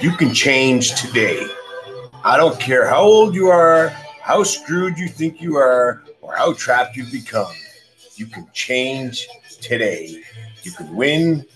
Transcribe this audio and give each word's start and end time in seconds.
You 0.00 0.10
can 0.12 0.34
change 0.34 1.00
today. 1.00 1.46
I 2.24 2.36
don't 2.36 2.58
care 2.58 2.86
how 2.86 3.02
old 3.02 3.34
you 3.34 3.48
are, 3.48 3.88
how 4.20 4.42
screwed 4.42 4.98
you 4.98 5.08
think 5.08 5.40
you 5.40 5.56
are, 5.56 6.02
or 6.20 6.34
how 6.34 6.52
trapped 6.54 6.96
you've 6.96 7.12
become. 7.12 7.52
You 8.16 8.26
can 8.26 8.48
change 8.52 9.28
today. 9.60 10.22
You 10.62 10.72
can 10.72 10.94
win 10.94 11.46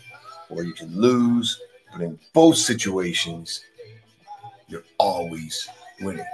or 0.48 0.62
you 0.62 0.72
can 0.72 0.94
lose, 0.98 1.60
but 1.92 2.00
in 2.00 2.18
both 2.32 2.56
situations, 2.56 3.64
you're 4.68 4.84
always 4.98 5.68
winning. 6.00 6.26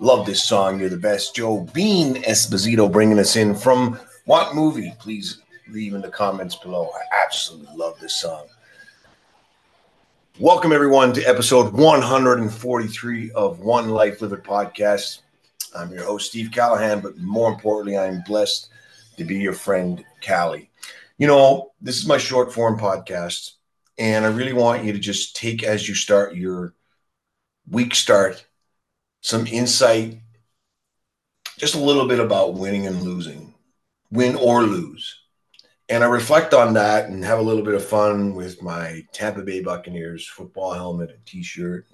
Love 0.00 0.26
this 0.26 0.42
song. 0.42 0.80
You're 0.80 0.88
the 0.88 0.96
best. 0.96 1.34
Joe 1.34 1.60
Bean 1.72 2.16
Esposito 2.22 2.90
bringing 2.90 3.18
us 3.18 3.36
in 3.36 3.54
from 3.54 3.98
what 4.26 4.54
movie? 4.54 4.94
Please 4.98 5.42
leave 5.70 5.94
in 5.94 6.02
the 6.02 6.10
comments 6.10 6.56
below. 6.56 6.90
I 6.94 7.24
absolutely 7.24 7.76
love 7.76 7.98
this 8.00 8.14
song. 8.14 8.46
Welcome, 10.40 10.72
everyone, 10.72 11.12
to 11.14 11.22
episode 11.24 11.72
143 11.72 13.32
of 13.32 13.58
One 13.58 13.88
Life 13.88 14.22
Live 14.22 14.32
It 14.32 14.44
podcast. 14.44 15.22
I'm 15.74 15.90
your 15.90 16.04
host, 16.04 16.28
Steve 16.28 16.52
Callahan, 16.52 17.00
but 17.00 17.18
more 17.18 17.50
importantly, 17.50 17.98
I'm 17.98 18.22
blessed 18.24 18.68
to 19.16 19.24
be 19.24 19.34
your 19.34 19.52
friend, 19.52 20.04
Callie. 20.24 20.70
You 21.16 21.26
know, 21.26 21.72
this 21.80 21.98
is 21.98 22.06
my 22.06 22.18
short 22.18 22.52
form 22.52 22.78
podcast, 22.78 23.54
and 23.98 24.24
I 24.24 24.28
really 24.28 24.52
want 24.52 24.84
you 24.84 24.92
to 24.92 25.00
just 25.00 25.34
take 25.34 25.64
as 25.64 25.88
you 25.88 25.96
start 25.96 26.36
your 26.36 26.72
week 27.68 27.96
start 27.96 28.46
some 29.22 29.44
insight, 29.48 30.20
just 31.58 31.74
a 31.74 31.80
little 31.80 32.06
bit 32.06 32.20
about 32.20 32.54
winning 32.54 32.86
and 32.86 33.02
losing, 33.02 33.54
win 34.12 34.36
or 34.36 34.62
lose 34.62 35.18
and 35.88 36.04
I 36.04 36.06
reflect 36.06 36.52
on 36.52 36.74
that 36.74 37.08
and 37.08 37.24
have 37.24 37.38
a 37.38 37.42
little 37.42 37.62
bit 37.62 37.74
of 37.74 37.84
fun 37.84 38.34
with 38.34 38.62
my 38.62 39.04
Tampa 39.12 39.42
Bay 39.42 39.62
Buccaneers 39.62 40.26
football 40.26 40.72
helmet 40.72 41.10
and 41.10 41.24
T-shirt. 41.24 41.86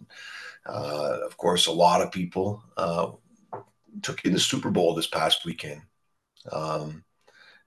Uh, 0.67 1.19
of 1.25 1.37
course, 1.37 1.67
a 1.67 1.73
lot 1.73 2.01
of 2.01 2.11
people 2.11 2.63
uh, 2.77 3.13
took 4.03 4.25
in 4.25 4.33
the 4.33 4.41
Super 4.41 4.71
Bowl 4.71 4.95
this 4.95 5.07
past 5.07 5.45
weekend, 5.45 5.83
um, 6.51 7.05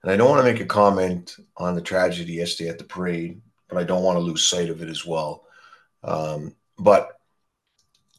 and 0.02 0.12
I 0.12 0.16
don't 0.16 0.30
want 0.30 0.44
to 0.44 0.52
make 0.52 0.60
a 0.60 0.66
comment 0.66 1.36
on 1.56 1.74
the 1.74 1.80
tragedy 1.80 2.34
yesterday 2.34 2.70
at 2.70 2.78
the 2.78 2.84
parade, 2.84 3.40
but 3.68 3.78
I 3.78 3.84
don't 3.84 4.02
want 4.02 4.16
to 4.16 4.20
lose 4.20 4.44
sight 4.44 4.68
of 4.68 4.82
it 4.82 4.88
as 4.88 5.06
well. 5.06 5.44
Um, 6.02 6.54
but 6.78 7.18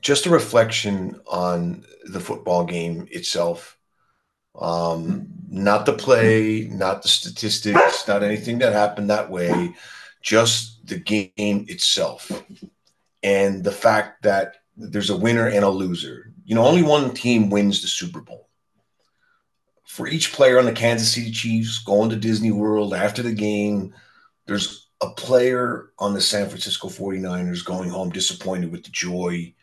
just 0.01 0.25
a 0.25 0.29
reflection 0.29 1.19
on 1.27 1.83
the 2.05 2.19
football 2.19 2.63
game 2.63 3.07
itself 3.11 3.78
um, 4.59 5.27
not 5.49 5.85
the 5.85 5.93
play, 5.93 6.69
not 6.71 7.01
the 7.01 7.07
statistics, 7.07 8.07
not 8.07 8.23
anything 8.23 8.59
that 8.59 8.73
happened 8.73 9.09
that 9.09 9.31
way, 9.31 9.73
just 10.21 10.85
the 10.85 10.99
game 10.99 11.65
itself. 11.67 12.31
And 13.23 13.63
the 13.63 13.71
fact 13.71 14.23
that 14.23 14.57
there's 14.75 15.09
a 15.09 15.17
winner 15.17 15.47
and 15.47 15.65
a 15.65 15.69
loser. 15.69 16.31
You 16.45 16.55
know, 16.55 16.65
only 16.65 16.83
one 16.83 17.13
team 17.13 17.49
wins 17.49 17.81
the 17.81 17.87
Super 17.87 18.21
Bowl. 18.21 18.47
For 19.85 20.07
each 20.07 20.31
player 20.31 20.59
on 20.59 20.65
the 20.65 20.71
Kansas 20.71 21.11
City 21.11 21.31
Chiefs 21.31 21.79
going 21.79 22.09
to 22.11 22.15
Disney 22.15 22.51
World 22.51 22.93
after 22.93 23.21
the 23.21 23.33
game, 23.33 23.93
there's 24.45 24.87
a 25.01 25.09
player 25.09 25.91
on 25.99 26.13
the 26.13 26.21
San 26.21 26.47
Francisco 26.47 26.89
49ers 26.89 27.65
going 27.65 27.89
home 27.89 28.09
disappointed 28.09 28.71
with 28.71 28.83
the 28.83 28.91
joy 28.91 29.53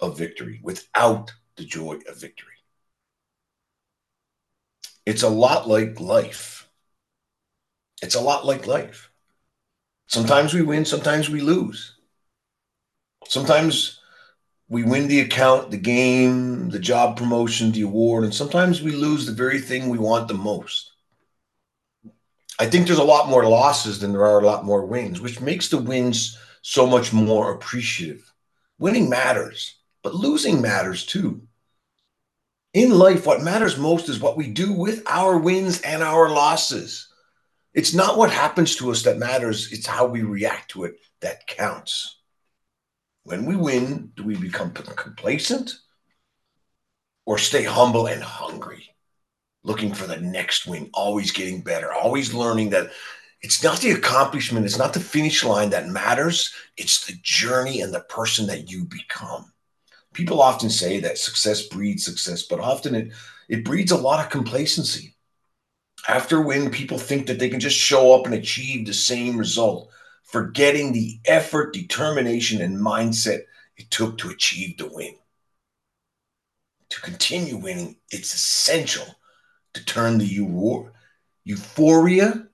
of 0.00 0.16
victory, 0.16 0.60
without 0.62 1.32
the 1.56 1.64
joy 1.64 1.98
of 2.08 2.18
victory 2.18 2.51
it's 5.06 5.22
a 5.22 5.28
lot 5.28 5.68
like 5.68 6.00
life. 6.00 6.68
It's 8.02 8.14
a 8.14 8.20
lot 8.20 8.46
like 8.46 8.66
life. 8.66 9.10
Sometimes 10.06 10.52
we 10.52 10.62
win, 10.62 10.84
sometimes 10.84 11.30
we 11.30 11.40
lose. 11.40 11.96
Sometimes 13.28 14.00
we 14.68 14.82
win 14.82 15.08
the 15.08 15.20
account, 15.20 15.70
the 15.70 15.78
game, 15.78 16.70
the 16.70 16.78
job 16.78 17.16
promotion, 17.16 17.72
the 17.72 17.82
award, 17.82 18.24
and 18.24 18.34
sometimes 18.34 18.82
we 18.82 18.92
lose 18.92 19.26
the 19.26 19.32
very 19.32 19.60
thing 19.60 19.88
we 19.88 19.98
want 19.98 20.28
the 20.28 20.34
most. 20.34 20.90
I 22.58 22.66
think 22.66 22.86
there's 22.86 22.98
a 22.98 23.04
lot 23.04 23.28
more 23.28 23.48
losses 23.48 23.98
than 23.98 24.12
there 24.12 24.26
are 24.26 24.40
a 24.40 24.46
lot 24.46 24.64
more 24.64 24.84
wins, 24.84 25.20
which 25.20 25.40
makes 25.40 25.68
the 25.68 25.78
wins 25.78 26.38
so 26.62 26.86
much 26.86 27.12
more 27.12 27.52
appreciative. 27.52 28.32
Winning 28.78 29.08
matters, 29.08 29.78
but 30.02 30.14
losing 30.14 30.60
matters 30.60 31.06
too 31.06 31.46
in 32.74 32.90
life, 32.90 33.26
what 33.26 33.42
matters 33.42 33.76
most 33.76 34.08
is 34.08 34.20
what 34.20 34.36
we 34.36 34.48
do 34.48 34.72
with 34.72 35.02
our 35.06 35.36
wins 35.36 35.80
and 35.82 36.02
our 36.02 36.30
losses. 36.30 37.08
It's 37.74 37.94
not 37.94 38.16
what 38.16 38.30
happens 38.30 38.76
to 38.76 38.90
us 38.90 39.02
that 39.02 39.18
matters, 39.18 39.72
it's 39.72 39.86
how 39.86 40.06
we 40.06 40.22
react 40.22 40.70
to 40.72 40.84
it 40.84 40.96
that 41.20 41.46
counts. 41.46 42.18
When 43.24 43.44
we 43.44 43.56
win, 43.56 44.12
do 44.16 44.24
we 44.24 44.36
become 44.36 44.72
complacent 44.72 45.72
or 47.24 47.38
stay 47.38 47.62
humble 47.62 48.06
and 48.06 48.22
hungry, 48.22 48.94
looking 49.62 49.94
for 49.94 50.06
the 50.06 50.16
next 50.16 50.66
win, 50.66 50.90
always 50.92 51.30
getting 51.30 51.62
better, 51.62 51.92
always 51.92 52.34
learning 52.34 52.70
that 52.70 52.90
it's 53.42 53.62
not 53.62 53.78
the 53.80 53.92
accomplishment, 53.92 54.66
it's 54.66 54.78
not 54.78 54.92
the 54.92 55.00
finish 55.00 55.44
line 55.44 55.70
that 55.70 55.88
matters, 55.88 56.52
it's 56.76 57.06
the 57.06 57.14
journey 57.22 57.80
and 57.80 57.92
the 57.92 58.00
person 58.00 58.46
that 58.46 58.70
you 58.70 58.84
become 58.84 59.52
people 60.12 60.42
often 60.42 60.70
say 60.70 61.00
that 61.00 61.18
success 61.18 61.66
breeds 61.66 62.04
success, 62.04 62.42
but 62.42 62.60
often 62.60 62.94
it, 62.94 63.12
it 63.48 63.64
breeds 63.64 63.92
a 63.92 63.96
lot 63.96 64.24
of 64.24 64.30
complacency. 64.30 65.14
After 66.08 66.40
when 66.40 66.70
people 66.70 66.98
think 66.98 67.26
that 67.26 67.38
they 67.38 67.48
can 67.48 67.60
just 67.60 67.78
show 67.78 68.14
up 68.14 68.26
and 68.26 68.34
achieve 68.34 68.86
the 68.86 68.94
same 68.94 69.36
result, 69.36 69.90
forgetting 70.24 70.92
the 70.92 71.20
effort, 71.26 71.72
determination, 71.72 72.60
and 72.60 72.76
mindset 72.76 73.42
it 73.76 73.90
took 73.90 74.18
to 74.18 74.30
achieve 74.30 74.76
the 74.78 74.88
win. 74.88 75.14
To 76.90 77.00
continue 77.00 77.56
winning, 77.56 77.96
it's 78.10 78.34
essential 78.34 79.06
to 79.74 79.84
turn 79.84 80.18
the 80.18 80.26
euphoria 81.44 82.46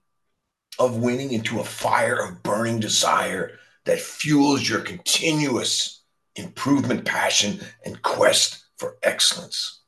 of 0.78 0.96
winning 0.98 1.32
into 1.32 1.60
a 1.60 1.64
fire 1.64 2.20
of 2.20 2.42
burning 2.42 2.78
desire 2.78 3.58
that 3.84 3.98
fuels 3.98 4.68
your 4.68 4.80
continuous 4.80 5.97
improvement 6.38 7.04
passion, 7.04 7.60
and 7.84 8.00
quest 8.02 8.64
for 8.76 8.96
excellence, 9.02 9.80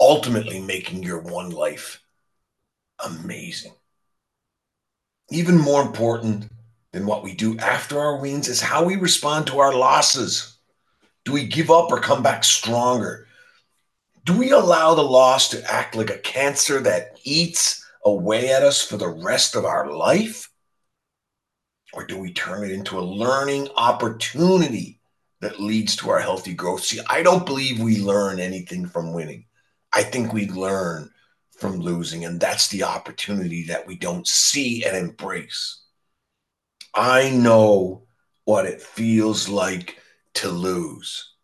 ultimately 0.00 0.60
making 0.60 1.02
your 1.02 1.20
one 1.20 1.50
life 1.50 2.02
amazing. 3.04 3.72
Even 5.30 5.58
more 5.58 5.82
important 5.82 6.50
than 6.92 7.06
what 7.06 7.22
we 7.22 7.34
do 7.34 7.58
after 7.58 8.00
our 8.00 8.16
wins 8.16 8.48
is 8.48 8.60
how 8.60 8.84
we 8.84 8.96
respond 8.96 9.46
to 9.46 9.58
our 9.58 9.74
losses. 9.74 10.58
Do 11.24 11.32
we 11.32 11.46
give 11.46 11.70
up 11.70 11.92
or 11.92 12.00
come 12.00 12.22
back 12.22 12.44
stronger? 12.44 13.26
Do 14.24 14.36
we 14.36 14.50
allow 14.50 14.94
the 14.94 15.02
loss 15.02 15.50
to 15.50 15.72
act 15.72 15.94
like 15.94 16.10
a 16.10 16.18
cancer 16.18 16.80
that 16.80 17.18
eats 17.24 17.84
away 18.04 18.50
at 18.50 18.62
us 18.62 18.82
for 18.82 18.96
the 18.96 19.08
rest 19.08 19.54
of 19.54 19.64
our 19.64 19.94
life? 19.94 20.50
Or 21.92 22.06
do 22.06 22.18
we 22.18 22.32
turn 22.32 22.64
it 22.64 22.70
into 22.70 22.98
a 22.98 23.00
learning 23.00 23.68
opportunity 23.76 24.97
that 25.40 25.60
leads 25.60 25.96
to 25.96 26.10
our 26.10 26.20
healthy 26.20 26.54
growth. 26.54 26.84
See, 26.84 27.00
I 27.08 27.22
don't 27.22 27.46
believe 27.46 27.80
we 27.80 28.00
learn 28.02 28.40
anything 28.40 28.86
from 28.86 29.12
winning. 29.12 29.44
I 29.92 30.02
think 30.02 30.32
we 30.32 30.48
learn 30.48 31.10
from 31.58 31.78
losing, 31.78 32.24
and 32.24 32.40
that's 32.40 32.68
the 32.68 32.84
opportunity 32.84 33.64
that 33.64 33.86
we 33.86 33.96
don't 33.96 34.26
see 34.26 34.84
and 34.84 34.96
embrace. 34.96 35.82
I 36.94 37.30
know 37.30 38.04
what 38.44 38.66
it 38.66 38.80
feels 38.80 39.48
like 39.48 39.98
to 40.34 40.48
lose. 40.48 41.34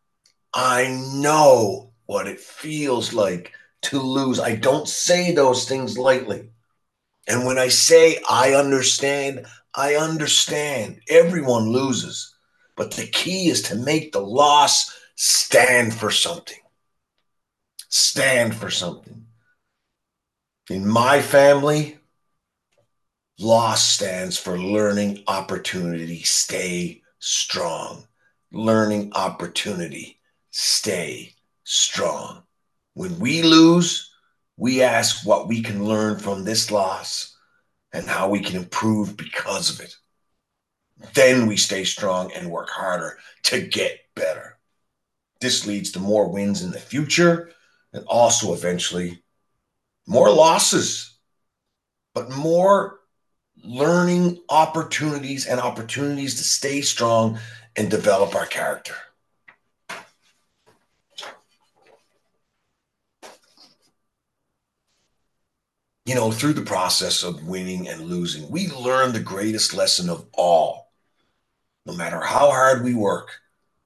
I 0.52 0.88
know 1.14 1.92
what 2.06 2.26
it 2.26 2.40
feels 2.40 3.12
like 3.12 3.52
to 3.82 4.00
lose. 4.00 4.40
I 4.40 4.56
don't 4.56 4.88
say 4.88 5.32
those 5.32 5.68
things 5.68 5.98
lightly. 5.98 6.50
And 7.26 7.44
when 7.44 7.58
I 7.58 7.68
say 7.68 8.20
I 8.28 8.54
understand, 8.54 9.46
I 9.74 9.96
understand. 9.96 11.00
Everyone 11.08 11.70
loses. 11.70 12.33
But 12.76 12.92
the 12.92 13.06
key 13.06 13.48
is 13.48 13.62
to 13.62 13.76
make 13.76 14.12
the 14.12 14.20
loss 14.20 14.96
stand 15.14 15.94
for 15.94 16.10
something. 16.10 16.58
Stand 17.88 18.54
for 18.54 18.70
something. 18.70 19.26
In 20.70 20.86
my 20.86 21.20
family, 21.20 21.98
loss 23.38 23.86
stands 23.86 24.38
for 24.38 24.58
learning 24.58 25.22
opportunity, 25.26 26.22
stay 26.22 27.02
strong. 27.18 28.06
Learning 28.52 29.12
opportunity, 29.14 30.20
stay 30.50 31.34
strong. 31.64 32.42
When 32.94 33.18
we 33.18 33.42
lose, 33.42 34.10
we 34.56 34.82
ask 34.82 35.26
what 35.26 35.48
we 35.48 35.60
can 35.60 35.84
learn 35.84 36.18
from 36.18 36.44
this 36.44 36.70
loss 36.70 37.36
and 37.92 38.06
how 38.06 38.28
we 38.28 38.40
can 38.40 38.56
improve 38.56 39.16
because 39.16 39.70
of 39.70 39.84
it. 39.84 39.96
Then 41.14 41.46
we 41.46 41.56
stay 41.56 41.84
strong 41.84 42.32
and 42.32 42.50
work 42.50 42.70
harder 42.70 43.18
to 43.44 43.60
get 43.60 43.98
better. 44.14 44.58
This 45.40 45.66
leads 45.66 45.92
to 45.92 45.98
more 45.98 46.28
wins 46.28 46.62
in 46.62 46.70
the 46.70 46.78
future 46.78 47.50
and 47.92 48.04
also 48.06 48.54
eventually 48.54 49.22
more 50.06 50.30
losses, 50.30 51.16
but 52.14 52.30
more 52.30 53.00
learning 53.62 54.38
opportunities 54.48 55.46
and 55.46 55.60
opportunities 55.60 56.36
to 56.36 56.44
stay 56.44 56.80
strong 56.80 57.38
and 57.76 57.90
develop 57.90 58.34
our 58.34 58.46
character. 58.46 58.94
You 66.06 66.14
know, 66.14 66.30
through 66.30 66.52
the 66.52 66.62
process 66.62 67.22
of 67.22 67.48
winning 67.48 67.88
and 67.88 68.02
losing, 68.02 68.50
we 68.50 68.68
learn 68.68 69.12
the 69.12 69.20
greatest 69.20 69.72
lesson 69.72 70.10
of 70.10 70.26
all. 70.34 70.83
No 71.86 71.94
matter 71.94 72.20
how 72.20 72.50
hard 72.50 72.82
we 72.82 72.94
work 72.94 73.40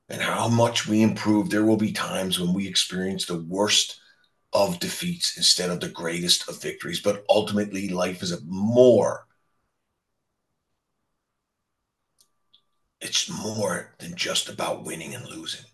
and 0.09 0.23
how 0.23 0.49
much 0.49 0.87
we 0.87 1.03
improve, 1.03 1.51
there 1.51 1.65
will 1.65 1.77
be 1.77 1.93
times 1.93 2.39
when 2.39 2.53
we 2.53 2.67
experience 2.67 3.27
the 3.27 3.43
worst 3.43 4.01
of 4.53 4.79
defeats 4.79 5.37
instead 5.37 5.71
of 5.71 5.81
the 5.81 5.89
greatest 5.89 6.49
of 6.49 6.63
victories. 6.63 7.01
But 7.01 7.25
ultimately, 7.29 7.89
life 7.89 8.23
is 8.23 8.41
more. 8.45 9.27
It's 13.01 13.29
more 13.29 13.95
than 13.99 14.17
just 14.17 14.49
about 14.49 14.85
winning 14.85 15.15
and 15.15 15.27
losing. 15.27 15.67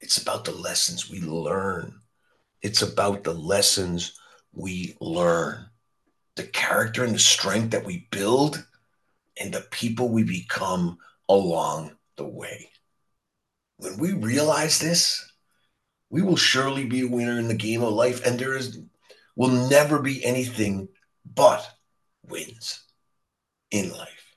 It's 0.00 0.18
about 0.20 0.44
the 0.44 0.52
lessons 0.52 1.10
we 1.10 1.20
learn. 1.20 2.00
It's 2.62 2.82
about 2.82 3.24
the 3.24 3.34
lessons 3.34 4.18
we 4.52 4.96
learn, 5.00 5.66
the 6.36 6.44
character 6.44 7.04
and 7.04 7.14
the 7.14 7.18
strength 7.18 7.70
that 7.70 7.84
we 7.84 8.08
build, 8.10 8.66
and 9.38 9.52
the 9.52 9.66
people 9.70 10.08
we 10.08 10.24
become 10.24 10.98
along 11.30 11.92
the 12.16 12.26
way. 12.26 12.70
When 13.78 13.98
we 13.98 14.12
realize 14.12 14.80
this, 14.80 15.32
we 16.10 16.22
will 16.22 16.36
surely 16.36 16.84
be 16.84 17.02
a 17.02 17.08
winner 17.08 17.38
in 17.38 17.46
the 17.46 17.54
game 17.54 17.82
of 17.82 17.94
life, 17.94 18.26
and 18.26 18.38
there 18.38 18.56
is 18.56 18.78
will 19.36 19.68
never 19.70 20.00
be 20.00 20.22
anything 20.24 20.88
but 21.24 21.66
wins 22.26 22.84
in 23.70 23.92
life. 23.92 24.34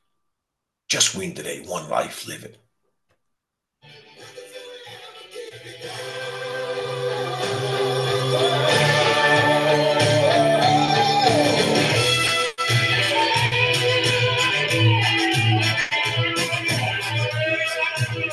Just 0.87 1.15
win 1.15 1.33
today, 1.33 1.65
one 1.65 1.89
life, 1.89 2.27
live 2.27 2.43
it. 2.43 2.62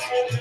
Thank 0.01 0.33
you. 0.33 0.40